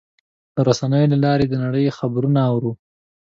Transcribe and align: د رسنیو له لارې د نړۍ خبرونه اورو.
د 0.55 0.57
رسنیو 0.67 1.11
له 1.11 1.17
لارې 1.25 1.45
د 1.49 1.53
نړۍ 1.63 1.85
خبرونه 1.97 2.39
اورو. 2.51 2.71